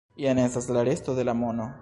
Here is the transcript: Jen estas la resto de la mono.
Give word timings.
Jen 0.23 0.39
estas 0.45 0.69
la 0.79 0.85
resto 0.89 1.17
de 1.21 1.29
la 1.31 1.39
mono. 1.45 1.71